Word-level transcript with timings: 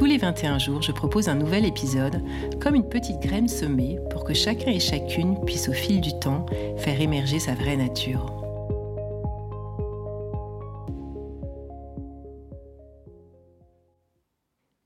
Tous 0.00 0.06
les 0.06 0.16
21 0.16 0.58
jours, 0.58 0.80
je 0.80 0.92
propose 0.92 1.28
un 1.28 1.34
nouvel 1.34 1.66
épisode, 1.66 2.24
comme 2.58 2.74
une 2.74 2.88
petite 2.88 3.20
graine 3.20 3.48
semée 3.48 3.98
pour 4.08 4.24
que 4.24 4.32
chacun 4.32 4.70
et 4.70 4.80
chacune 4.80 5.38
puisse 5.44 5.68
au 5.68 5.74
fil 5.74 6.00
du 6.00 6.18
temps 6.18 6.46
faire 6.78 7.02
émerger 7.02 7.38
sa 7.38 7.54
vraie 7.54 7.76
nature. 7.76 8.34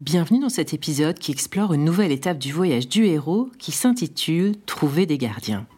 Bienvenue 0.01 0.41
dans 0.41 0.49
cet 0.49 0.75
épisode 0.75 1.21
qui 1.21 1.31
explore 1.31 1.75
une 1.75 1.85
nouvelle 1.85 2.11
étape 2.11 2.39
du 2.39 2.51
voyage 2.51 2.89
du 2.89 3.05
héros 3.07 3.51
qui 3.61 3.71
s'intitule 3.71 4.57
Trouver 4.67 5.07
des 5.07 5.17
gardiens. 5.17 5.69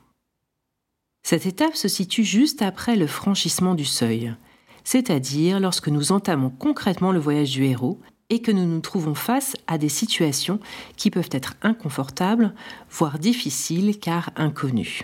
Cette 1.25 1.45
étape 1.45 1.77
se 1.77 1.89
situe 1.89 2.25
juste 2.25 2.63
après 2.63 2.97
le 2.97 3.07
franchissement 3.07 3.75
du 3.75 3.85
seuil, 3.85 4.35
c'est-à-dire 4.83 5.61
lorsque 5.61 5.89
nous 5.89 6.11
entamons 6.11 6.49
concrètement 6.49 7.13
le 7.13 7.21
voyage 7.21 7.51
du 7.51 7.65
héros 7.65 8.01
et 8.31 8.41
que 8.41 8.51
nous 8.51 8.67
nous 8.67 8.81
trouvons 8.81 9.15
face 9.15 9.55
à 9.67 9.79
des 9.79 9.89
situations 9.89 10.61
qui 10.97 11.11
peuvent 11.11 11.31
être 11.33 11.55
inconfortables, 11.63 12.55
voire 12.91 13.19
difficiles 13.19 13.99
car 13.99 14.31
inconnues. 14.37 15.03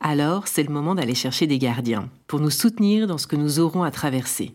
Alors, 0.00 0.46
c'est 0.46 0.62
le 0.62 0.72
moment 0.72 0.94
d'aller 0.94 1.14
chercher 1.14 1.46
des 1.46 1.58
gardiens 1.58 2.08
pour 2.26 2.40
nous 2.40 2.50
soutenir 2.50 3.06
dans 3.06 3.18
ce 3.18 3.26
que 3.26 3.36
nous 3.36 3.58
aurons 3.58 3.82
à 3.82 3.90
traverser. 3.90 4.54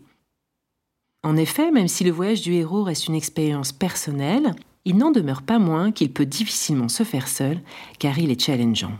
En 1.22 1.36
effet, 1.36 1.70
même 1.70 1.88
si 1.88 2.04
le 2.04 2.10
voyage 2.10 2.42
du 2.42 2.54
héros 2.54 2.82
reste 2.82 3.08
une 3.08 3.14
expérience 3.14 3.72
personnelle, 3.72 4.54
il 4.84 4.96
n'en 4.96 5.10
demeure 5.10 5.42
pas 5.42 5.58
moins 5.58 5.90
qu'il 5.92 6.12
peut 6.12 6.26
difficilement 6.26 6.88
se 6.88 7.02
faire 7.02 7.28
seul 7.28 7.60
car 7.98 8.18
il 8.18 8.30
est 8.30 8.40
challengeant. 8.40 8.92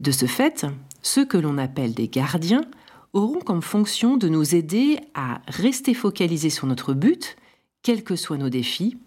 De 0.00 0.10
ce 0.10 0.26
fait, 0.26 0.66
ceux 1.02 1.24
que 1.24 1.36
l'on 1.36 1.58
appelle 1.58 1.94
des 1.94 2.08
gardiens 2.08 2.64
auront 3.12 3.40
comme 3.40 3.62
fonction 3.62 4.16
de 4.16 4.28
nous 4.28 4.54
aider 4.54 4.98
à 5.14 5.40
rester 5.46 5.94
focalisés 5.94 6.50
sur 6.50 6.66
notre 6.66 6.94
but 6.94 7.36
quels 7.82 8.04
que 8.04 8.16
soient 8.16 8.38
nos 8.38 8.48
défis, 8.48 8.98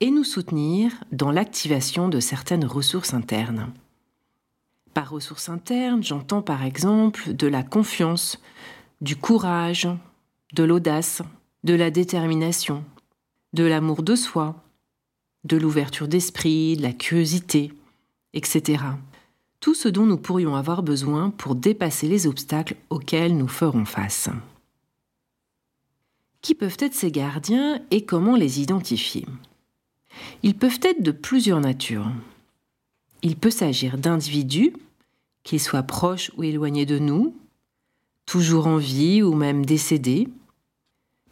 et 0.00 0.10
nous 0.10 0.24
soutenir 0.24 0.92
dans 1.12 1.30
l'activation 1.30 2.08
de 2.08 2.18
certaines 2.18 2.64
ressources 2.64 3.14
internes. 3.14 3.72
Par 4.94 5.10
ressources 5.10 5.48
internes, 5.48 6.02
j'entends 6.02 6.42
par 6.42 6.64
exemple 6.64 7.32
de 7.32 7.46
la 7.46 7.62
confiance, 7.62 8.40
du 9.00 9.16
courage, 9.16 9.88
de 10.54 10.64
l'audace, 10.64 11.22
de 11.64 11.74
la 11.74 11.90
détermination, 11.90 12.84
de 13.52 13.64
l'amour 13.64 14.02
de 14.02 14.16
soi, 14.16 14.56
de 15.44 15.56
l'ouverture 15.56 16.08
d'esprit, 16.08 16.76
de 16.76 16.82
la 16.82 16.92
curiosité, 16.92 17.72
etc. 18.34 18.82
Tout 19.60 19.74
ce 19.74 19.88
dont 19.88 20.06
nous 20.06 20.18
pourrions 20.18 20.56
avoir 20.56 20.82
besoin 20.82 21.30
pour 21.30 21.54
dépasser 21.54 22.08
les 22.08 22.26
obstacles 22.26 22.76
auxquels 22.90 23.36
nous 23.36 23.48
ferons 23.48 23.84
face. 23.84 24.28
Qui 26.42 26.56
peuvent 26.56 26.76
être 26.80 26.94
ces 26.94 27.12
gardiens 27.12 27.80
et 27.92 28.04
comment 28.04 28.34
les 28.34 28.60
identifier 28.60 29.24
Ils 30.42 30.56
peuvent 30.56 30.80
être 30.82 31.00
de 31.00 31.12
plusieurs 31.12 31.60
natures. 31.60 32.10
Il 33.22 33.36
peut 33.36 33.50
s'agir 33.50 33.96
d'individus, 33.96 34.72
qu'ils 35.44 35.60
soient 35.60 35.84
proches 35.84 36.32
ou 36.36 36.42
éloignés 36.42 36.84
de 36.84 36.98
nous, 36.98 37.36
toujours 38.26 38.66
en 38.66 38.76
vie 38.76 39.22
ou 39.22 39.34
même 39.34 39.64
décédés. 39.64 40.28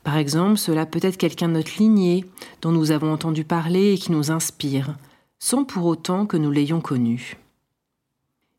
Par 0.04 0.16
exemple, 0.16 0.58
cela 0.58 0.86
peut 0.86 1.00
être 1.02 1.16
quelqu'un 1.16 1.48
de 1.48 1.54
notre 1.54 1.76
lignée 1.78 2.24
dont 2.62 2.70
nous 2.70 2.92
avons 2.92 3.12
entendu 3.12 3.44
parler 3.44 3.94
et 3.94 3.98
qui 3.98 4.12
nous 4.12 4.30
inspire, 4.30 4.96
sans 5.40 5.64
pour 5.64 5.86
autant 5.86 6.24
que 6.24 6.36
nous 6.36 6.52
l'ayons 6.52 6.80
connu. 6.80 7.36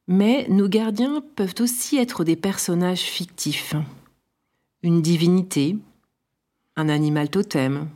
Mais 0.08 0.46
nos 0.50 0.68
gardiens 0.68 1.24
peuvent 1.38 1.56
aussi 1.62 1.98
être 1.98 2.26
des 2.26 2.36
personnages 2.36 3.00
fictifs, 3.00 3.76
une 4.84 5.02
divinité, 5.02 5.78
un 6.76 6.90
animal 6.90 7.30
totem, 7.30 7.90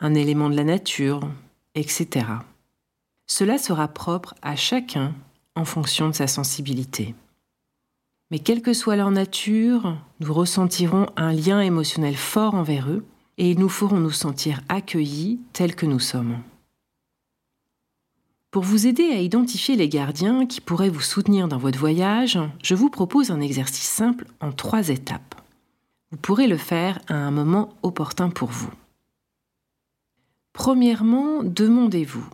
un 0.00 0.14
élément 0.14 0.50
de 0.50 0.56
la 0.56 0.64
nature, 0.64 1.28
etc. 1.74 2.26
Cela 3.26 3.58
sera 3.58 3.88
propre 3.88 4.34
à 4.42 4.56
chacun 4.56 5.14
en 5.56 5.64
fonction 5.64 6.08
de 6.08 6.14
sa 6.14 6.26
sensibilité. 6.26 7.14
Mais 8.30 8.38
quelle 8.38 8.62
que 8.62 8.72
soit 8.72 8.96
leur 8.96 9.10
nature, 9.10 9.96
nous 10.20 10.32
ressentirons 10.34 11.06
un 11.16 11.32
lien 11.32 11.60
émotionnel 11.60 12.16
fort 12.16 12.54
envers 12.54 12.90
eux 12.90 13.04
et 13.38 13.50
ils 13.50 13.58
nous 13.58 13.68
feront 13.68 13.98
nous 13.98 14.10
sentir 14.10 14.60
accueillis 14.68 15.40
tels 15.52 15.74
que 15.74 15.86
nous 15.86 16.00
sommes. 16.00 16.38
Pour 18.50 18.62
vous 18.62 18.86
aider 18.86 19.10
à 19.10 19.20
identifier 19.20 19.74
les 19.74 19.88
gardiens 19.88 20.46
qui 20.46 20.60
pourraient 20.60 20.88
vous 20.88 21.00
soutenir 21.00 21.48
dans 21.48 21.58
votre 21.58 21.78
voyage, 21.78 22.38
je 22.62 22.76
vous 22.76 22.88
propose 22.88 23.32
un 23.32 23.40
exercice 23.40 23.88
simple 23.88 24.26
en 24.40 24.52
trois 24.52 24.90
étapes. 24.90 25.33
Vous 26.14 26.20
pourrez 26.20 26.46
le 26.46 26.58
faire 26.58 27.00
à 27.08 27.14
un 27.14 27.32
moment 27.32 27.74
opportun 27.82 28.30
pour 28.30 28.48
vous. 28.48 28.70
Premièrement, 30.52 31.42
demandez-vous 31.42 32.24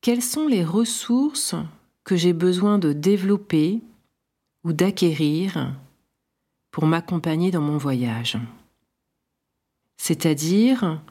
quelles 0.00 0.22
sont 0.22 0.46
les 0.46 0.64
ressources 0.64 1.54
que 2.04 2.16
j'ai 2.16 2.32
besoin 2.32 2.78
de 2.78 2.94
développer 2.94 3.82
ou 4.64 4.72
d'acquérir 4.72 5.74
pour 6.70 6.86
m'accompagner 6.86 7.50
dans 7.50 7.60
mon 7.60 7.76
voyage? 7.76 8.38
C'est-à-dire, 9.98 11.02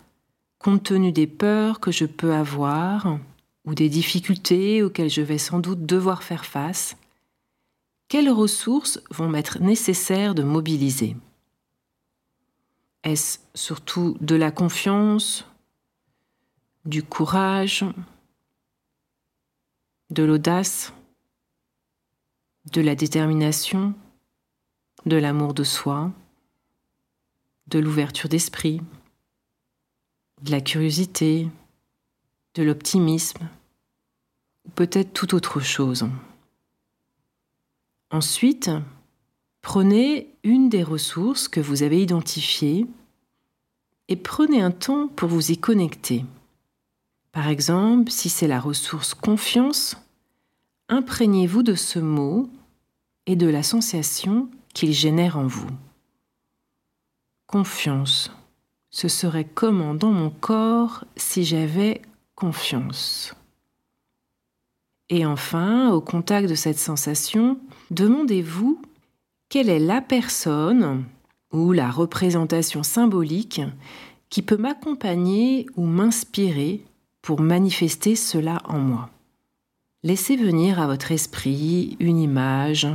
compte 0.58 0.82
tenu 0.82 1.12
des 1.12 1.28
peurs 1.28 1.80
que 1.80 1.92
je 1.92 2.06
peux 2.06 2.34
avoir 2.34 3.20
ou 3.66 3.76
des 3.76 3.90
difficultés 3.90 4.82
auxquelles 4.82 5.12
je 5.12 5.22
vais 5.22 5.38
sans 5.38 5.60
doute 5.60 5.86
devoir 5.86 6.24
faire 6.24 6.46
face, 6.46 6.98
quelles 8.08 8.32
ressources 8.32 9.00
vont 9.12 9.30
m'être 9.30 9.62
nécessaires 9.62 10.34
de 10.34 10.42
mobiliser? 10.42 11.16
Est-ce 13.04 13.40
surtout 13.54 14.18
de 14.22 14.36
la 14.36 14.52
confiance, 14.52 15.46
du 16.86 17.04
courage, 17.04 17.86
de 20.10 20.24
l'audace, 20.24 20.94
de 22.72 22.82
la 22.82 22.96
détermination, 22.96 23.94
de 25.06 25.18
l'amour 25.18 25.54
de 25.54 25.64
soi, 25.64 26.12
de 27.68 27.80
l'ouverture 27.80 28.30
d'esprit, 28.30 28.82
de 30.42 30.52
la 30.52 30.62
curiosité, 30.62 31.48
de 32.56 32.64
l'optimisme, 32.64 33.48
ou 34.66 34.70
peut-être 34.72 35.14
toute 35.14 35.34
autre 35.34 35.60
chose? 35.60 36.10
Ensuite, 38.12 38.72
Prenez 39.62 40.34
une 40.44 40.70
des 40.70 40.84
ressources 40.84 41.48
que 41.48 41.60
vous 41.60 41.84
avez 41.84 42.02
identifiées 42.02 42.88
et 44.08 44.16
prenez 44.16 44.62
un 44.62 44.72
temps 44.72 45.08
pour 45.08 45.30
vous 45.30 45.52
y 45.52 45.58
connecter. 45.58 46.26
Par 47.32 47.48
exemple, 47.48 48.12
si 48.12 48.30
c'est 48.30 48.48
la 48.48 48.60
ressource 48.60 49.14
confiance, 49.14 49.96
imprégnez-vous 50.88 51.62
de 51.62 51.76
ce 51.76 52.00
mot 52.00 52.50
et 53.28 53.36
de 53.36 53.48
la 53.48 53.62
sensation 53.62 54.50
qu'il 54.74 54.94
génère 54.94 55.38
en 55.38 55.46
vous. 55.46 55.70
Confiance. 57.46 58.32
Ce 58.90 59.08
serait 59.08 59.46
comment 59.46 59.94
dans 59.94 60.12
mon 60.12 60.32
corps 60.32 61.06
si 61.16 61.44
j'avais 61.44 62.02
confiance. 62.34 63.36
Et 65.10 65.26
enfin, 65.26 65.92
au 65.92 66.02
contact 66.02 66.50
de 66.50 66.56
cette 66.56 66.80
sensation, 66.80 67.60
demandez-vous 67.92 68.82
quelle 69.50 69.70
est 69.70 69.80
la 69.80 70.00
personne 70.00 71.06
ou 71.52 71.72
la 71.72 71.90
représentation 71.90 72.84
symbolique 72.84 73.62
qui 74.30 74.44
peut 74.44 74.58
m'accompagner 74.58 75.66
ou 75.76 75.86
m'inspirer 75.86 76.84
pour 77.24 77.42
manifester 77.42 78.16
cela 78.16 78.62
en 78.66 78.78
moi? 78.78 79.10
Laissez 80.04 80.38
venir 80.38 80.80
à 80.80 80.86
votre 80.86 81.12
esprit 81.12 81.98
une 82.00 82.20
image, 82.20 82.88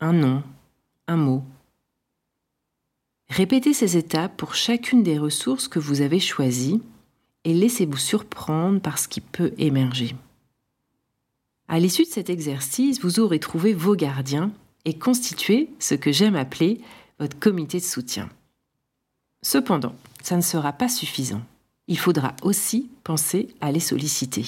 un 0.00 0.12
nom, 0.12 0.42
un 1.08 1.16
mot. 1.16 1.42
Répétez 3.30 3.72
ces 3.72 3.96
étapes 3.96 4.36
pour 4.36 4.54
chacune 4.54 5.02
des 5.02 5.18
ressources 5.18 5.66
que 5.66 5.78
vous 5.78 6.02
avez 6.02 6.20
choisies 6.20 6.82
et 7.44 7.54
laissez-vous 7.54 7.96
surprendre 7.96 8.80
par 8.80 8.98
ce 8.98 9.08
qui 9.08 9.22
peut 9.22 9.54
émerger. 9.56 10.14
À 11.68 11.80
l'issue 11.80 12.04
de 12.04 12.08
cet 12.08 12.28
exercice, 12.28 13.00
vous 13.00 13.18
aurez 13.18 13.40
trouvé 13.40 13.72
vos 13.72 13.96
gardiens 13.96 14.52
et 14.84 14.98
constituer 14.98 15.70
ce 15.78 15.94
que 15.94 16.12
j'aime 16.12 16.36
appeler 16.36 16.80
votre 17.18 17.38
comité 17.38 17.78
de 17.78 17.84
soutien. 17.84 18.28
Cependant, 19.42 19.94
ça 20.22 20.36
ne 20.36 20.42
sera 20.42 20.72
pas 20.72 20.88
suffisant. 20.88 21.42
Il 21.88 21.98
faudra 21.98 22.34
aussi 22.42 22.90
penser 23.04 23.48
à 23.60 23.72
les 23.72 23.80
solliciter. 23.80 24.44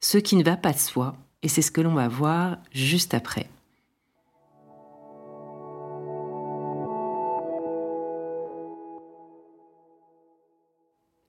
Ce 0.00 0.18
qui 0.18 0.36
ne 0.36 0.44
va 0.44 0.56
pas 0.56 0.72
de 0.72 0.78
soi, 0.78 1.16
et 1.42 1.48
c'est 1.48 1.62
ce 1.62 1.72
que 1.72 1.80
l'on 1.80 1.94
va 1.94 2.08
voir 2.08 2.58
juste 2.72 3.14
après. 3.14 3.48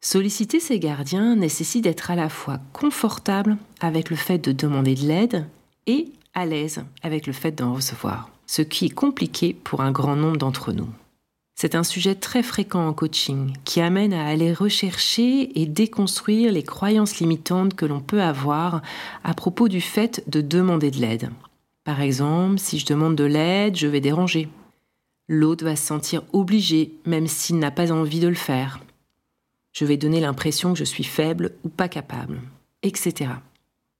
Solliciter 0.01 0.59
ses 0.59 0.79
gardiens 0.79 1.35
nécessite 1.35 1.83
d'être 1.83 2.09
à 2.09 2.15
la 2.15 2.29
fois 2.29 2.59
confortable 2.73 3.57
avec 3.79 4.09
le 4.09 4.15
fait 4.15 4.39
de 4.39 4.51
demander 4.51 4.95
de 4.95 5.05
l'aide 5.05 5.47
et 5.87 6.11
à 6.33 6.45
l'aise 6.45 6.83
avec 7.03 7.27
le 7.27 7.33
fait 7.33 7.51
d'en 7.51 7.73
recevoir 7.73 8.31
ce 8.49 8.63
qui 8.63 8.87
est 8.87 8.89
compliqué 8.89 9.53
pour 9.53 9.81
un 9.81 9.91
grand 9.91 10.15
nombre 10.15 10.37
d'entre 10.37 10.73
nous. 10.73 10.89
C'est 11.53 11.75
un 11.75 11.83
sujet 11.83 12.15
très 12.15 12.41
fréquent 12.41 12.87
en 12.87 12.93
coaching 12.93 13.53
qui 13.63 13.79
amène 13.79 14.11
à 14.11 14.25
aller 14.25 14.53
rechercher 14.53 15.61
et 15.61 15.67
déconstruire 15.67 16.51
les 16.51 16.63
croyances 16.63 17.19
limitantes 17.19 17.75
que 17.75 17.85
l'on 17.85 17.99
peut 17.99 18.23
avoir 18.23 18.81
à 19.23 19.35
propos 19.35 19.67
du 19.67 19.81
fait 19.81 20.23
de 20.25 20.41
demander 20.41 20.89
de 20.89 20.97
l'aide. 20.97 21.29
Par 21.83 22.01
exemple, 22.01 22.57
si 22.57 22.79
je 22.79 22.87
demande 22.87 23.15
de 23.15 23.23
l'aide, 23.23 23.75
je 23.75 23.85
vais 23.85 24.01
déranger. 24.01 24.49
L'autre 25.27 25.63
va 25.63 25.75
se 25.75 25.85
sentir 25.85 26.23
obligé 26.33 26.93
même 27.05 27.27
s'il 27.27 27.59
n'a 27.59 27.69
pas 27.69 27.91
envie 27.91 28.19
de 28.19 28.27
le 28.27 28.33
faire. 28.33 28.79
Je 29.73 29.85
vais 29.85 29.97
donner 29.97 30.21
l'impression 30.21 30.73
que 30.73 30.79
je 30.79 30.85
suis 30.85 31.03
faible 31.03 31.51
ou 31.63 31.69
pas 31.69 31.87
capable, 31.87 32.41
etc. 32.81 33.29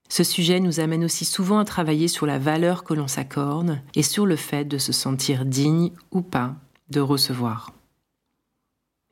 Ce 0.09 0.23
sujet 0.23 0.59
nous 0.59 0.79
amène 0.79 1.05
aussi 1.05 1.23
souvent 1.23 1.59
à 1.59 1.65
travailler 1.65 2.07
sur 2.07 2.25
la 2.25 2.39
valeur 2.39 2.83
que 2.83 2.95
l'on 2.95 3.07
s'accorde 3.07 3.79
et 3.93 4.03
sur 4.03 4.25
le 4.25 4.35
fait 4.35 4.65
de 4.65 4.79
se 4.79 4.91
sentir 4.91 5.45
digne 5.45 5.91
ou 6.11 6.21
pas 6.21 6.55
de 6.89 6.99
recevoir. 6.99 7.73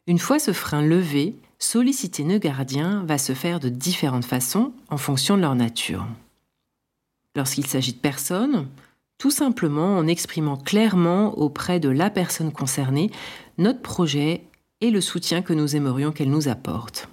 Une 0.08 0.20
fois 0.20 0.40
ce 0.40 0.54
frein 0.54 0.82
levé, 0.82 1.36
solliciter 1.60 2.24
nos 2.24 2.40
gardiens 2.40 3.04
va 3.06 3.18
se 3.18 3.34
faire 3.34 3.60
de 3.60 3.70
différentes 3.70 4.26
façons 4.26 4.74
en 4.90 4.98
fonction 4.98 5.38
de 5.38 5.42
leur 5.42 5.56
nature. 5.56 6.08
Lorsqu'il 7.36 7.68
s'agit 7.68 7.94
de 7.94 8.00
personnes, 8.00 8.68
tout 9.20 9.32
simplement 9.32 9.98
en 9.98 10.08
exprimant 10.08 10.58
clairement 10.58 11.38
auprès 11.38 11.80
de 11.80 11.90
la 11.90 12.10
personne 12.10 12.52
concernée 12.52 13.12
notre 13.60 13.82
projet 13.82 14.44
et 14.82 14.90
le 14.90 15.02
soutien 15.02 15.42
que 15.42 15.54
nous 15.54 15.76
aimerions 15.76 16.12
qu'elle 16.12 16.30
nous 16.30 16.48
apporte. 16.48 17.08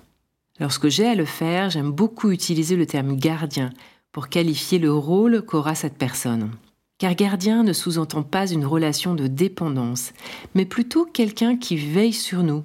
Lorsque 0.61 0.89
j'ai 0.89 1.07
à 1.07 1.15
le 1.17 1.25
faire, 1.25 1.71
j'aime 1.71 1.91
beaucoup 1.91 2.31
utiliser 2.31 2.77
le 2.77 2.87
terme 2.87 3.17
gardien 3.17 3.71
pour 4.13 4.29
qualifier 4.29 4.79
le 4.79 4.93
rôle 4.93 5.43
qu'aura 5.43 5.75
cette 5.75 5.99
personne. 5.99 6.53
Car 6.99 7.17
gardien 7.17 7.65
ne 7.65 7.73
sous-entend 7.73 8.23
pas 8.23 8.47
une 8.47 8.65
relation 8.65 9.17
de 9.17 9.27
dépendance, 9.27 10.13
mais 10.55 10.65
plutôt 10.65 11.07
quelqu'un 11.07 11.57
qui 11.57 11.77
veille 11.77 12.13
sur 12.13 12.45
nous 12.45 12.63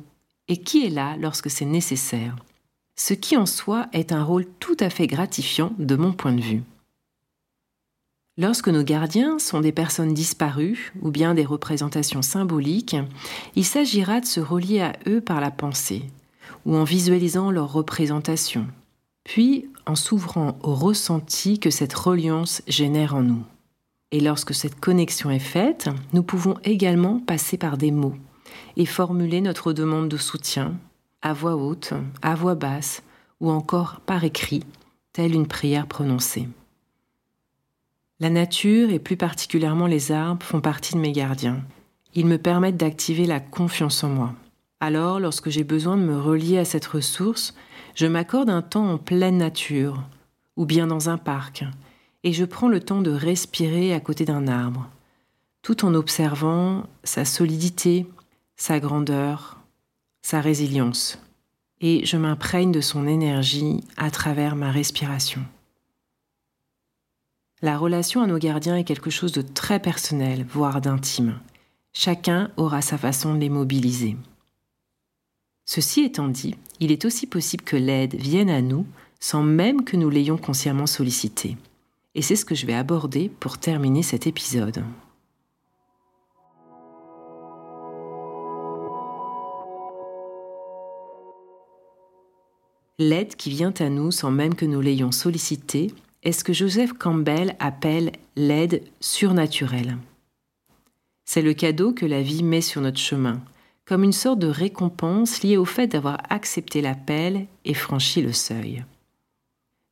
et 0.47 0.57
qui 0.57 0.85
est 0.85 0.91
là 0.91 1.17
lorsque 1.17 1.49
c'est 1.49 1.65
nécessaire. 1.65 2.35
Ce 2.95 3.15
qui 3.15 3.35
en 3.37 3.47
soi 3.47 3.87
est 3.91 4.11
un 4.11 4.23
rôle 4.23 4.45
tout 4.59 4.77
à 4.79 4.91
fait 4.91 5.07
gratifiant 5.07 5.73
de 5.79 5.95
mon 5.95 6.13
point 6.13 6.33
de 6.33 6.41
vue. 6.41 6.61
Lorsque 8.37 8.69
nos 8.69 8.83
gardiens 8.83 9.39
sont 9.39 9.61
des 9.61 9.71
personnes 9.71 10.13
disparues 10.13 10.93
ou 11.01 11.09
bien 11.09 11.33
des 11.33 11.43
représentations 11.43 12.21
symboliques, 12.21 12.95
il 13.55 13.65
s'agira 13.65 14.21
de 14.21 14.25
se 14.25 14.39
relier 14.39 14.81
à 14.81 14.93
eux 15.07 15.21
par 15.21 15.41
la 15.41 15.49
pensée 15.49 16.03
ou 16.65 16.75
en 16.75 16.83
visualisant 16.83 17.51
leur 17.51 17.71
représentation, 17.71 18.67
puis 19.23 19.69
en 19.85 19.95
s'ouvrant 19.95 20.57
au 20.63 20.73
ressenti 20.73 21.59
que 21.59 21.69
cette 21.69 21.93
reliance 21.93 22.61
génère 22.67 23.15
en 23.15 23.21
nous. 23.21 23.43
Et 24.11 24.19
lorsque 24.19 24.55
cette 24.55 24.79
connexion 24.79 25.29
est 25.29 25.39
faite, 25.39 25.89
nous 26.13 26.23
pouvons 26.23 26.55
également 26.63 27.19
passer 27.19 27.57
par 27.57 27.77
des 27.77 27.91
mots 27.91 28.15
et 28.75 28.85
formuler 28.85 29.41
notre 29.41 29.73
demande 29.73 30.09
de 30.09 30.17
soutien 30.17 30.75
à 31.21 31.33
voix 31.33 31.55
haute, 31.55 31.93
à 32.21 32.35
voix 32.35 32.55
basse 32.55 33.03
ou 33.39 33.51
encore 33.51 33.99
par 34.05 34.23
écrit, 34.23 34.63
telle 35.13 35.35
une 35.35 35.47
prière 35.47 35.87
prononcée. 35.87 36.47
La 38.19 38.29
nature 38.29 38.89
et 38.89 38.99
plus 38.99 39.15
particulièrement 39.15 39.87
les 39.87 40.11
arbres 40.11 40.45
font 40.45 40.59
partie 40.59 40.93
de 40.93 40.99
mes 40.99 41.13
gardiens. 41.13 41.61
Ils 42.15 42.25
me 42.25 42.37
permettent 42.37 42.77
d'activer 42.77 43.25
la 43.25 43.39
confiance 43.39 44.03
en 44.03 44.09
moi. 44.09 44.33
Alors, 44.79 45.19
lorsque 45.19 45.49
j'ai 45.49 45.63
besoin 45.63 45.97
de 45.97 46.03
me 46.03 46.17
relier 46.19 46.57
à 46.57 46.65
cette 46.65 46.85
ressource, 46.85 47.53
je 47.95 48.07
m'accorde 48.07 48.49
un 48.49 48.61
temps 48.61 48.93
en 48.93 48.97
pleine 48.97 49.37
nature, 49.37 50.03
ou 50.55 50.65
bien 50.65 50.87
dans 50.87 51.09
un 51.09 51.17
parc, 51.17 51.65
et 52.23 52.31
je 52.31 52.45
prends 52.45 52.69
le 52.69 52.79
temps 52.79 53.01
de 53.01 53.11
respirer 53.11 53.93
à 53.93 53.99
côté 53.99 54.23
d'un 54.23 54.47
arbre, 54.47 54.89
tout 55.61 55.83
en 55.83 55.93
observant 55.93 56.83
sa 57.03 57.25
solidité, 57.25 58.07
sa 58.55 58.79
grandeur, 58.79 59.57
sa 60.21 60.39
résilience, 60.39 61.19
et 61.81 62.05
je 62.05 62.17
m'imprègne 62.17 62.71
de 62.71 62.81
son 62.81 63.07
énergie 63.07 63.81
à 63.97 64.11
travers 64.11 64.55
ma 64.55 64.71
respiration. 64.71 65.41
La 67.61 67.77
relation 67.77 68.21
à 68.21 68.27
nos 68.27 68.37
gardiens 68.37 68.77
est 68.77 68.85
quelque 68.85 69.09
chose 69.09 69.33
de 69.33 69.41
très 69.41 69.79
personnel, 69.79 70.45
voire 70.47 70.79
d'intime. 70.79 71.37
Chacun 71.91 72.51
aura 72.55 72.81
sa 72.81 72.97
façon 72.97 73.33
de 73.33 73.39
les 73.39 73.49
mobiliser. 73.49 74.15
Ceci 75.71 76.01
étant 76.01 76.29
dit, 76.29 76.55
il 76.79 76.91
est 76.91 77.05
aussi 77.05 77.27
possible 77.27 77.63
que 77.63 77.75
l'aide 77.75 78.15
vienne 78.15 78.49
à 78.49 78.59
nous 78.59 78.87
sans 79.19 79.43
même 79.43 79.83
que 79.83 79.97
nous 79.97 80.09
l'ayons 80.09 80.35
consciemment 80.35 80.87
sollicité. 80.87 81.57
Et 82.15 82.23
c'est 82.23 82.35
ce 82.35 82.43
que 82.43 82.55
je 82.55 82.65
vais 82.65 82.73
aborder 82.73 83.29
pour 83.39 83.59
terminer 83.59 84.01
cet 84.01 84.25
épisode. 84.25 84.83
L'aide 92.97 93.35
qui 93.35 93.51
vient 93.51 93.73
à 93.77 93.89
nous 93.89 94.09
sans 94.09 94.31
même 94.31 94.55
que 94.55 94.65
nous 94.65 94.81
l'ayons 94.81 95.11
sollicitée 95.11 95.93
est 96.23 96.31
ce 96.31 96.43
que 96.43 96.51
Joseph 96.51 96.93
Campbell 96.93 97.55
appelle 97.59 98.13
l'aide 98.35 98.81
surnaturelle. 99.01 99.99
C'est 101.25 101.43
le 101.43 101.53
cadeau 101.53 101.93
que 101.93 102.07
la 102.07 102.23
vie 102.23 102.41
met 102.41 102.61
sur 102.61 102.81
notre 102.81 102.97
chemin, 102.97 103.39
comme 103.89 104.03
une 104.03 104.13
sorte 104.13 104.37
de 104.37 104.47
récompense 104.47 105.41
liée 105.41 105.57
au 105.57 105.65
fait 105.65 105.87
d'avoir 105.87 106.19
accepté 106.29 106.79
l'appel 106.79 107.47
et 107.65 107.73
franchi 107.73 108.21
le 108.21 108.33
seuil. 108.33 108.85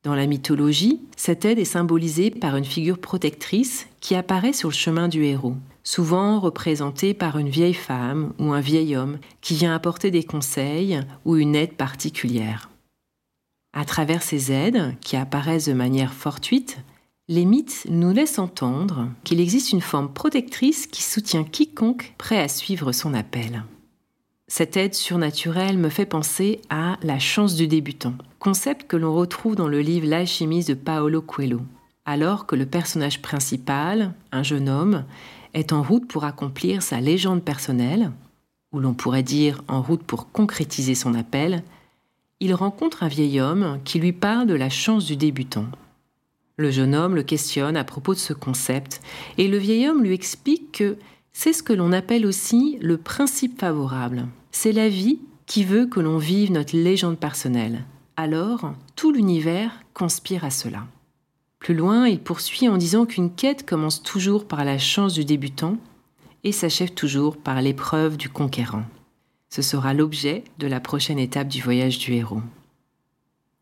Dans 0.04 0.14
la 0.14 0.28
mythologie, 0.28 1.02
cette 1.16 1.46
aide 1.46 1.58
est 1.58 1.66
symbolisée 1.66 2.30
par 2.30 2.56
une 2.58 2.64
figure 2.64 3.00
protectrice 3.00 3.88
qui 4.00 4.14
apparaît 4.14 4.54
sur 4.54 4.70
le 4.70 4.76
chemin 4.76 5.08
du 5.08 5.24
héros, 5.24 5.56
souvent 5.84 6.40
représentée 6.40 7.16
par 7.16 7.40
une 7.40 7.50
vieille 7.50 7.74
femme 7.74 8.34
ou 8.38 8.54
un 8.54 8.62
vieil 8.62 8.96
homme 8.96 9.18
qui 9.42 9.56
vient 9.56 9.74
apporter 9.74 10.12
des 10.12 10.24
conseils 10.24 11.02
ou 11.26 11.36
une 11.36 11.56
aide 11.56 11.74
particulière. 11.74 12.70
À 13.74 13.84
travers 13.84 14.22
ces 14.22 14.52
aides, 14.52 14.94
qui 15.02 15.16
apparaissent 15.16 15.70
de 15.70 15.74
manière 15.74 16.14
fortuite, 16.14 16.78
les 17.30 17.46
mythes 17.46 17.88
nous 17.90 18.14
laissent 18.14 18.38
entendre 18.38 19.10
qu'il 19.24 19.42
existe 19.42 19.72
une 19.72 19.82
forme 19.82 20.14
protectrice 20.14 20.86
qui 20.86 21.02
soutient 21.02 21.44
quiconque 21.44 22.14
prêt 22.20 22.40
à 22.40 22.48
suivre 22.48 22.92
son 22.92 23.16
appel. 23.16 23.64
Cette 24.50 24.78
aide 24.78 24.94
surnaturelle 24.94 25.78
me 25.78 25.90
fait 25.90 26.06
penser 26.06 26.62
à 26.70 26.98
la 27.04 27.20
chance 27.20 27.56
du 27.56 27.68
débutant, 27.68 28.14
concept 28.40 28.88
que 28.88 28.96
l'on 28.96 29.14
retrouve 29.14 29.58
dans 29.58 29.68
le 29.68 29.82
livre 29.82 30.08
L'alchimiste 30.08 30.70
de 30.70 30.74
Paolo 30.74 31.22
Coelho. 31.22 31.60
Alors 32.06 32.46
que 32.46 32.56
le 32.56 32.66
personnage 32.66 33.22
principal, 33.22 34.14
un 34.32 34.44
jeune 34.44 34.70
homme, 34.70 35.04
est 35.54 35.74
en 35.74 35.84
route 35.84 36.08
pour 36.08 36.24
accomplir 36.24 36.82
sa 36.82 37.02
légende 37.02 37.44
personnelle, 37.44 38.14
ou 38.72 38.80
l'on 38.80 38.94
pourrait 38.94 39.22
dire 39.22 39.62
en 39.68 39.82
route 39.82 40.04
pour 40.04 40.32
concrétiser 40.32 40.96
son 40.96 41.14
appel, 41.14 41.62
il 42.40 42.54
rencontre 42.54 43.04
un 43.04 43.10
vieil 43.10 43.42
homme 43.42 43.80
qui 43.84 44.00
lui 44.00 44.14
parle 44.14 44.48
de 44.48 44.56
la 44.56 44.70
chance 44.70 45.06
du 45.06 45.18
débutant. 45.18 45.66
Le 46.56 46.72
jeune 46.72 46.96
homme 46.96 47.16
le 47.16 47.24
questionne 47.24 47.76
à 47.76 47.84
propos 47.84 48.14
de 48.14 48.20
ce 48.20 48.32
concept, 48.32 49.02
et 49.38 49.50
le 49.50 49.58
vieil 49.58 49.90
homme 49.90 50.04
lui 50.04 50.14
explique 50.14 50.72
que 50.72 50.98
c'est 51.40 51.54
ce 51.54 51.62
que 51.62 51.72
l'on 51.72 51.92
appelle 51.92 52.26
aussi 52.26 52.80
le 52.82 52.98
principe 52.98 53.60
favorable. 53.60 54.26
C'est 54.50 54.72
la 54.72 54.90
vie 54.90 55.20
qui 55.46 55.64
veut 55.64 55.86
que 55.86 56.00
l'on 56.00 56.18
vive 56.18 56.52
notre 56.52 56.76
légende 56.76 57.20
personnelle. 57.20 57.86
Alors, 58.16 58.74
tout 58.96 59.12
l'univers 59.12 59.84
conspire 59.94 60.46
à 60.46 60.50
cela. 60.50 60.88
Plus 61.60 61.76
loin, 61.76 62.08
il 62.08 62.20
poursuit 62.20 62.68
en 62.68 62.78
disant 62.78 63.06
qu'une 63.06 63.32
quête 63.32 63.68
commence 63.68 64.02
toujours 64.02 64.48
par 64.48 64.66
la 64.66 64.80
chance 64.80 65.14
du 65.14 65.26
débutant 65.26 65.78
et 66.44 66.52
s'achève 66.52 66.96
toujours 66.96 67.38
par 67.38 67.62
l'épreuve 67.62 68.18
du 68.18 68.30
conquérant. 68.30 68.86
Ce 69.52 69.62
sera 69.62 69.94
l'objet 69.94 70.44
de 70.58 70.66
la 70.66 70.80
prochaine 70.80 71.20
étape 71.20 71.50
du 71.50 71.62
voyage 71.62 72.00
du 72.00 72.14
héros. 72.14 72.42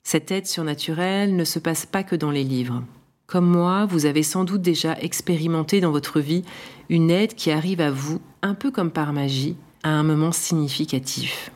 Cette 0.02 0.32
aide 0.32 0.48
surnaturelle 0.48 1.36
ne 1.36 1.44
se 1.44 1.60
passe 1.60 1.86
pas 1.86 2.04
que 2.04 2.16
dans 2.16 2.32
les 2.32 2.46
livres. 2.46 2.84
Comme 3.28 3.48
moi, 3.48 3.86
vous 3.86 4.06
avez 4.06 4.24
sans 4.24 4.44
doute 4.44 4.62
déjà 4.62 5.00
expérimenté 5.00 5.82
dans 5.82 5.92
votre 5.92 6.20
vie 6.20 6.44
une 6.90 7.10
aide 7.10 7.34
qui 7.34 7.50
arrive 7.52 7.82
à 7.82 7.92
vous, 7.92 8.22
un 8.42 8.54
peu 8.54 8.70
comme 8.72 8.92
par 8.92 9.14
magie, 9.14 9.56
à 9.84 9.90
un 9.90 10.04
moment 10.04 10.32
significatif. 10.32 11.52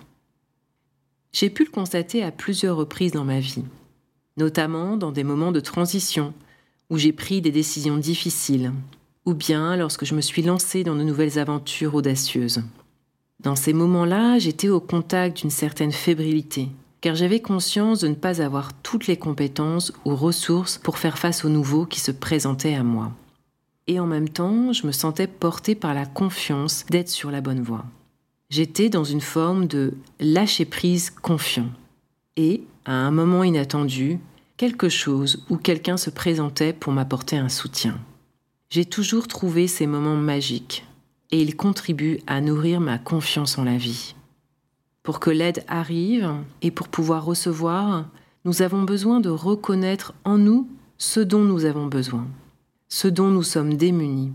J'ai 1.32 1.50
pu 1.50 1.64
le 1.64 1.70
constater 1.70 2.24
à 2.24 2.32
plusieurs 2.32 2.76
reprises 2.76 3.12
dans 3.12 3.26
ma 3.26 3.40
vie, 3.40 3.64
notamment 4.38 4.98
dans 4.98 5.12
des 5.12 5.24
moments 5.24 5.52
de 5.52 5.60
transition, 5.60 6.34
où 6.90 6.98
j'ai 6.98 7.14
pris 7.14 7.42
des 7.42 7.52
décisions 7.52 7.98
difficiles, 7.98 8.72
ou 9.26 9.36
bien 9.36 9.76
lorsque 9.76 10.06
je 10.06 10.16
me 10.16 10.22
suis 10.22 10.42
lancée 10.42 10.84
dans 10.84 10.96
de 10.96 11.04
nouvelles 11.04 11.38
aventures 11.38 11.94
audacieuses. 11.94 12.64
Dans 13.40 13.56
ces 13.56 13.74
moments-là, 13.74 14.40
j'étais 14.40 14.70
au 14.70 14.80
contact 14.80 15.38
d'une 15.38 15.52
certaine 15.52 15.92
fébrilité, 15.92 16.70
car 17.02 17.16
j'avais 17.16 17.40
conscience 17.40 18.00
de 18.00 18.08
ne 18.08 18.16
pas 18.16 18.42
avoir 18.42 18.74
toutes 18.74 19.08
les 19.08 19.18
compétences 19.18 19.94
ou 20.06 20.16
ressources 20.16 20.78
pour 20.78 20.98
faire 20.98 21.18
face 21.18 21.46
au 21.46 21.50
nouveau 21.50 21.86
qui 21.86 22.00
se 22.00 22.12
présentait 22.12 22.76
à 22.76 22.84
moi. 22.84 23.12
Et 23.88 24.00
en 24.00 24.06
même 24.06 24.30
temps, 24.30 24.74
je 24.74 24.86
me 24.86 24.92
sentais 24.92 25.28
portée 25.28 25.76
par 25.76 25.94
la 25.94 26.06
confiance 26.06 26.86
d'être 26.90 27.10
sur 27.10 27.32
la 27.32 27.42
bonne 27.42 27.62
voie. 27.62 27.86
J'étais 28.50 28.90
dans 28.90 29.04
une 29.04 29.22
forme 29.22 29.68
de 29.68 29.94
lâcher 30.20 30.66
prise 30.66 31.10
confiant. 31.10 31.70
Et, 32.36 32.64
à 32.86 32.94
un 32.94 33.12
moment 33.12 33.44
inattendu, 33.44 34.20
quelque 34.58 34.90
chose 34.90 35.46
ou 35.50 35.58
quelqu'un 35.58 35.98
se 35.98 36.10
présentait 36.10 36.74
pour 36.74 36.92
m'apporter 36.92 37.38
un 37.38 37.50
soutien. 37.50 37.98
J'ai 38.70 38.86
toujours 38.86 39.28
trouvé 39.28 39.68
ces 39.68 39.88
moments 39.88 40.16
magiques 40.16 40.86
et 41.32 41.42
ils 41.42 41.56
contribuent 41.56 42.20
à 42.28 42.42
nourrir 42.42 42.80
ma 42.80 42.98
confiance 42.98 43.58
en 43.58 43.64
la 43.64 43.78
vie. 43.78 44.16
Pour 45.04 45.20
que 45.20 45.30
l'aide 45.30 45.64
arrive 45.68 46.34
et 46.62 46.72
pour 46.72 46.88
pouvoir 46.88 47.26
recevoir, 47.26 48.06
nous 48.46 48.62
avons 48.62 48.84
besoin 48.84 49.20
de 49.20 49.30
reconnaître 49.30 50.14
en 50.24 50.38
nous 50.38 50.68
ce 50.98 51.20
dont 51.20 51.44
nous 51.44 51.66
avons 51.66 51.88
besoin, 51.88 52.28
ce 52.90 53.08
dont 53.08 53.30
nous 53.30 53.44
sommes 53.44 53.76
démunis. 53.76 54.34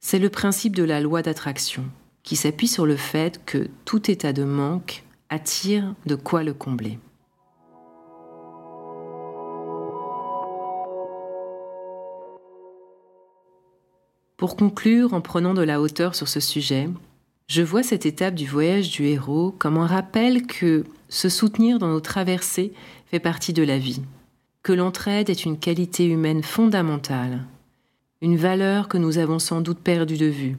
C'est 0.00 0.18
le 0.18 0.30
principe 0.30 0.74
de 0.74 0.84
la 0.84 1.00
loi 1.00 1.22
d'attraction, 1.22 1.84
qui 2.22 2.36
s'appuie 2.36 2.68
sur 2.68 2.86
le 2.86 2.96
fait 2.96 3.44
que 3.44 3.68
tout 3.84 4.10
état 4.10 4.32
de 4.32 4.44
manque 4.44 5.04
attire 5.28 5.94
de 6.06 6.14
quoi 6.14 6.42
le 6.42 6.54
combler. 6.54 6.98
Pour 14.36 14.56
conclure, 14.56 15.14
en 15.14 15.22
prenant 15.22 15.54
de 15.54 15.62
la 15.62 15.80
hauteur 15.80 16.14
sur 16.14 16.28
ce 16.28 16.40
sujet, 16.40 16.88
je 17.46 17.62
vois 17.62 17.82
cette 17.82 18.06
étape 18.06 18.34
du 18.34 18.46
voyage 18.46 18.90
du 18.90 19.04
héros 19.04 19.54
comme 19.58 19.78
un 19.78 19.86
rappel 19.86 20.46
que 20.46 20.84
se 21.08 21.28
soutenir 21.28 21.78
dans 21.78 21.88
nos 21.88 22.00
traversées 22.00 22.72
fait 23.06 23.20
partie 23.20 23.52
de 23.52 23.62
la 23.62 23.78
vie, 23.78 24.02
que 24.62 24.72
l'entraide 24.72 25.30
est 25.30 25.44
une 25.44 25.58
qualité 25.58 26.06
humaine 26.06 26.42
fondamentale, 26.42 27.44
une 28.20 28.36
valeur 28.36 28.88
que 28.88 28.98
nous 28.98 29.18
avons 29.18 29.38
sans 29.38 29.60
doute 29.60 29.78
perdue 29.78 30.16
de 30.16 30.26
vue, 30.26 30.56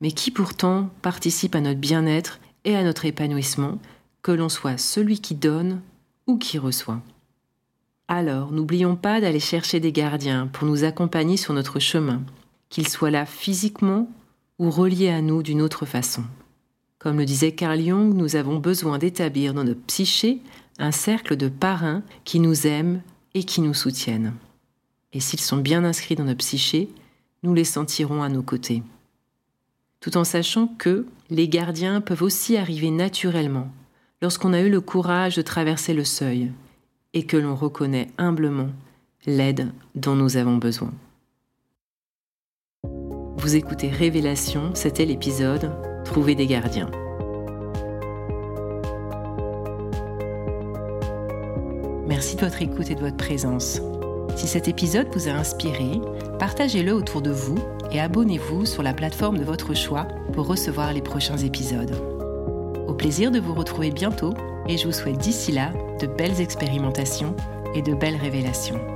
mais 0.00 0.10
qui 0.10 0.32
pourtant 0.32 0.90
participe 1.02 1.54
à 1.54 1.60
notre 1.60 1.78
bien-être 1.78 2.40
et 2.64 2.74
à 2.74 2.82
notre 2.82 3.04
épanouissement, 3.04 3.78
que 4.22 4.32
l'on 4.32 4.48
soit 4.48 4.78
celui 4.78 5.20
qui 5.20 5.34
donne 5.34 5.82
ou 6.26 6.38
qui 6.38 6.58
reçoit. 6.58 7.00
Alors, 8.08 8.52
n'oublions 8.52 8.96
pas 8.96 9.20
d'aller 9.20 9.40
chercher 9.40 9.80
des 9.80 9.92
gardiens 9.92 10.48
pour 10.48 10.66
nous 10.66 10.82
accompagner 10.84 11.36
sur 11.36 11.54
notre 11.54 11.78
chemin, 11.78 12.22
qu'ils 12.70 12.88
soient 12.88 13.10
là 13.10 13.24
physiquement 13.24 14.08
ou 14.58 14.70
reliés 14.70 15.10
à 15.10 15.22
nous 15.22 15.42
d'une 15.42 15.62
autre 15.62 15.86
façon. 15.86 16.24
Comme 16.98 17.18
le 17.18 17.24
disait 17.24 17.52
Carl 17.52 17.80
Jung, 17.80 18.14
nous 18.14 18.36
avons 18.36 18.58
besoin 18.58 18.98
d'établir 18.98 19.52
dans 19.52 19.64
notre 19.64 19.82
psyché 19.82 20.40
un 20.78 20.92
cercle 20.92 21.36
de 21.36 21.48
parrains 21.48 22.02
qui 22.24 22.40
nous 22.40 22.66
aiment 22.66 23.02
et 23.34 23.44
qui 23.44 23.60
nous 23.60 23.74
soutiennent. 23.74 24.34
Et 25.12 25.20
s'ils 25.20 25.40
sont 25.40 25.58
bien 25.58 25.84
inscrits 25.84 26.14
dans 26.14 26.24
notre 26.24 26.38
psyché, 26.38 26.88
nous 27.42 27.54
les 27.54 27.64
sentirons 27.64 28.22
à 28.22 28.28
nos 28.28 28.42
côtés. 28.42 28.82
Tout 30.00 30.16
en 30.16 30.24
sachant 30.24 30.66
que 30.66 31.06
les 31.30 31.48
gardiens 31.48 32.00
peuvent 32.00 32.22
aussi 32.22 32.56
arriver 32.56 32.90
naturellement 32.90 33.70
lorsqu'on 34.22 34.52
a 34.52 34.60
eu 34.60 34.70
le 34.70 34.80
courage 34.80 35.36
de 35.36 35.42
traverser 35.42 35.94
le 35.94 36.04
seuil 36.04 36.50
et 37.12 37.24
que 37.24 37.36
l'on 37.36 37.54
reconnaît 37.54 38.08
humblement 38.18 38.70
l'aide 39.26 39.72
dont 39.94 40.14
nous 40.14 40.36
avons 40.36 40.56
besoin. 40.56 40.92
Vous 43.44 43.56
écoutez 43.56 43.90
Révélation, 43.90 44.70
c'était 44.72 45.04
l'épisode 45.04 45.70
Trouver 46.06 46.34
des 46.34 46.46
gardiens. 46.46 46.90
Merci 52.06 52.36
de 52.36 52.40
votre 52.40 52.62
écoute 52.62 52.90
et 52.90 52.94
de 52.94 53.00
votre 53.00 53.18
présence. 53.18 53.82
Si 54.34 54.46
cet 54.46 54.66
épisode 54.66 55.08
vous 55.12 55.28
a 55.28 55.32
inspiré, 55.32 56.00
partagez-le 56.38 56.94
autour 56.94 57.20
de 57.20 57.32
vous 57.32 57.58
et 57.92 58.00
abonnez-vous 58.00 58.64
sur 58.64 58.82
la 58.82 58.94
plateforme 58.94 59.36
de 59.36 59.44
votre 59.44 59.74
choix 59.74 60.08
pour 60.32 60.46
recevoir 60.46 60.94
les 60.94 61.02
prochains 61.02 61.36
épisodes. 61.36 61.94
Au 62.88 62.94
plaisir 62.94 63.30
de 63.30 63.40
vous 63.40 63.52
retrouver 63.52 63.90
bientôt 63.90 64.32
et 64.70 64.78
je 64.78 64.86
vous 64.86 64.92
souhaite 64.92 65.18
d'ici 65.18 65.52
là 65.52 65.70
de 66.00 66.06
belles 66.06 66.40
expérimentations 66.40 67.36
et 67.74 67.82
de 67.82 67.92
belles 67.92 68.16
révélations. 68.16 68.93